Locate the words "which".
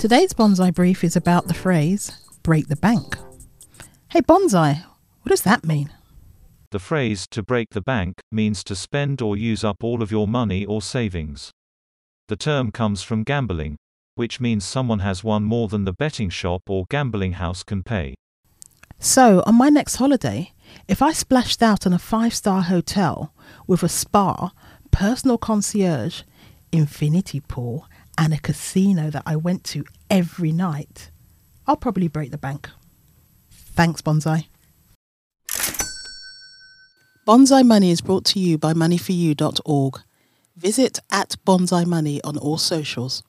14.14-14.40